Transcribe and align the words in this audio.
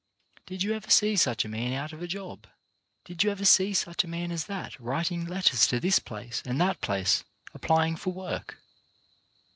Did 0.47 0.63
you 0.63 0.73
ever 0.73 0.89
see 0.89 1.15
such 1.15 1.45
a 1.45 1.47
man 1.47 1.73
out 1.73 1.93
of 1.93 2.01
a 2.01 2.07
job? 2.07 2.47
Did 3.05 3.23
you 3.23 3.29
ever 3.29 3.45
see 3.45 3.71
such 3.75 4.03
a 4.03 4.07
man 4.07 4.31
as 4.31 4.47
that 4.47 4.79
writing 4.79 5.25
letters 5.27 5.67
to 5.67 5.79
this 5.79 5.99
place 5.99 6.41
and 6.43 6.59
that 6.59 6.81
place 6.81 7.23
apply 7.53 7.85
ing 7.85 7.97
for 7.97 8.11
work? 8.11 8.57